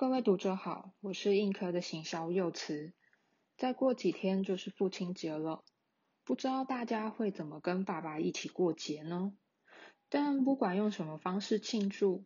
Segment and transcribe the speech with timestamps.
[0.00, 2.94] 各位读者好，我是硬科的行销幼慈。
[3.58, 5.62] 再过几天就是父亲节了，
[6.24, 9.34] 不知道大家会怎么跟爸爸一起过节呢？
[10.08, 12.24] 但不管用什么方式庆祝，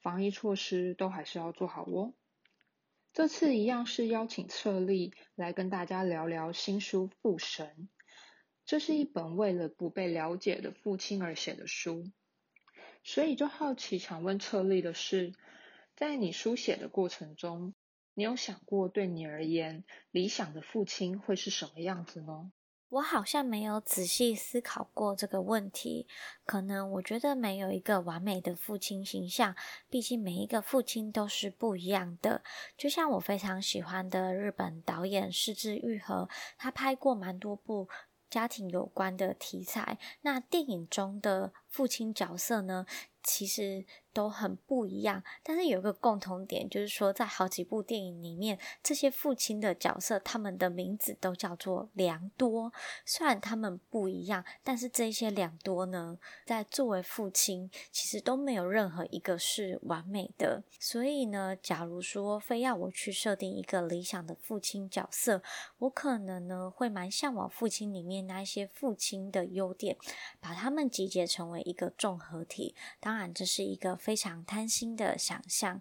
[0.00, 2.14] 防疫措施都还是要做好哦。
[3.12, 7.66] 这次一样是邀请策立来跟大家聊聊新书《父神》，
[8.64, 12.04] 这是一本为了不被了解的父亲而写的书，
[13.02, 15.32] 所以就好奇想问策立的是。
[15.96, 17.72] 在你书写的过程中，
[18.12, 22.52] 你有想过对你而言理想的父亲会是什么样子呢？
[22.90, 26.06] 我好像没有仔细思考过这个问题。
[26.44, 29.56] 可能我觉得没有一个完美的父亲形象，
[29.88, 32.44] 毕竟每一个父亲都是不一样的。
[32.76, 37.88] 就像我非常喜欢的日本导演失之愈合，他拍过蛮多部
[38.28, 39.98] 家庭有关的题材。
[40.20, 42.86] 那电影中的父亲角色呢，
[43.26, 43.84] 其实。
[44.16, 52.72] 都很不一样，但是有一个共同点，就是说在好几部电影里面，这些父亲的角色，他们的名字都叫做良多。
[53.04, 60.62] 虽然他们不一样，但是这些良多呢，在作为父亲，其实都没有任何一个是完美的。
[60.80, 65.42] 所以呢，假如说非要我去设定一个理想的父亲角色，
[65.80, 69.98] 我可能呢会蛮向往父亲里面那一些父亲的优点，
[70.40, 72.74] 把他们集结成为一个综合体。
[72.98, 73.86] 当这是一个。
[73.96, 75.80] 非常贪心的想象，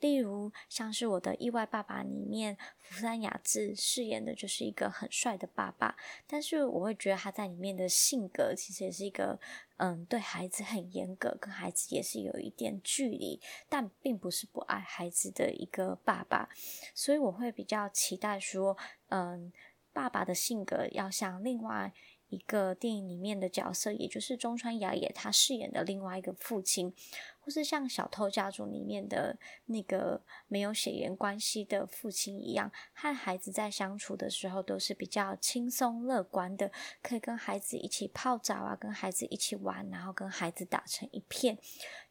[0.00, 9.38] 例如像是我的意外爸爸里面，福山雅治饰演的就是一个很帅的爸爸，但是我会觉得他在里面的性格其实也是一个，
[9.76, 16.48] 嗯，对孩子很严格，跟孩子也是有一点距离，但并不是不爱孩子的一个爸爸，
[16.94, 18.76] 所以我会比较期待说，
[19.08, 19.52] 嗯，
[19.92, 21.92] 爸爸的性格要像另外。
[22.28, 26.92] 一个电影里面的角色，也就是中川雅也他饰演的另外一个父亲，
[27.40, 36.70] 或是像《小偷家族》里面的那个没有血缘关系的父亲一样，和孩子在相处的时候都是比较轻松乐观的，
[37.02, 41.58] 可以跟孩子一起泡澡啊，跟孩子一起玩，然后跟孩子打成一片，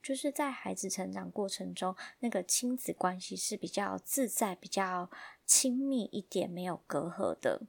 [0.01, 5.09] 就是在孩子成长过程中，那个亲子关系是比较自在、比较
[5.45, 7.61] 亲密一点，没有隔阂的。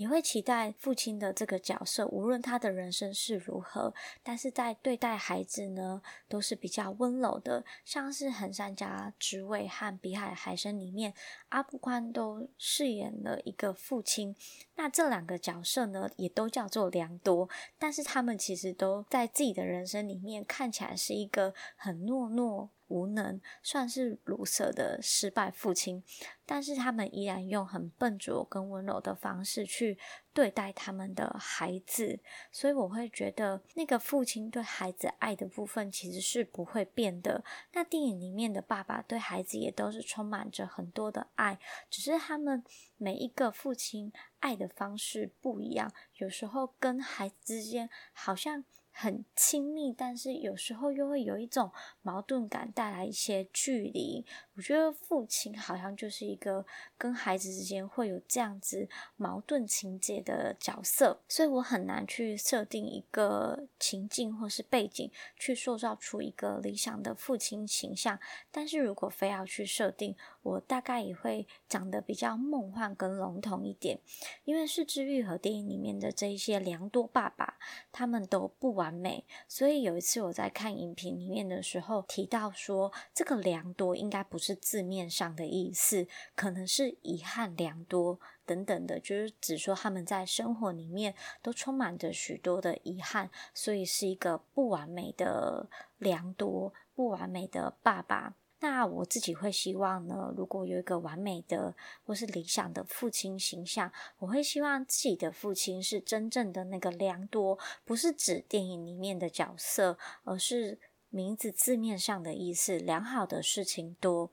[0.00, 7.66] 也会期待父亲的这个角色，无论他的人生是如何，但是在对待孩子呢，都是比较温柔的。
[7.84, 11.12] 像是横山家之味和比海海生里面，
[11.50, 14.34] 阿部宽都饰演了一个父亲。
[14.76, 22.70] 那这两个角色呢，也都叫做良多，但是他们其实都在自己的人生里面看起来是一个很懦弱。
[22.90, 26.04] 无能，算是鲁舍的失败父亲，
[26.44, 29.96] 但是他们依然用很笨拙跟温柔的方式去
[30.34, 32.20] 对待他们的孩子，
[32.50, 37.44] 所以我会觉得那个父亲对孩子爱的部分其实是不会变的。
[37.72, 41.58] 那电影里面的爸爸对孩子也都是充满着很多的爱，
[41.88, 42.64] 只是他们
[42.96, 48.64] 每一个父亲爱的方式不一样，有时候跟孩子之间好像。
[49.00, 51.72] 很亲密，但是有时候又会有一种
[52.02, 54.26] 矛盾感，带来一些距离。
[54.56, 56.66] 我觉得父亲好像就是一个
[56.98, 68.20] 跟孩子之间会有这样子矛盾情节的角色，所以我很难去设定一个情境或是背景，去塑造出一个理想的父亲形象。
[68.50, 73.98] 但是如果非要去设定，我大概也会讲的比较梦幻跟笼统一点，
[74.44, 77.56] 因为是治愈和电影里面的这一些良多爸爸，
[77.90, 84.50] 他们都不完完美，所以有一次我在看影评里面的时候提到说，这个良多应该不是。
[84.50, 95.68] 是字面上的意思，可能是遗憾良多等等的，就是指说他们在生活里面都充满着许多的遗憾，所以是一个不完美的
[95.98, 98.34] 良多，不完美的爸爸。
[98.60, 110.78] 那我自己会希望呢，如果有一个完美的或是理想的父亲形象，我会希望自己的父亲是真正的那个良多，不是指电影里面的角色，而是。
[111.12, 114.30] 名字字面上的意思，良好的事情多。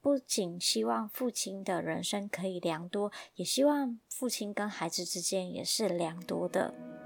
[0.00, 6.97] 不仅希望父亲的人生可以良多，也希望父亲跟孩子之间也是良多的。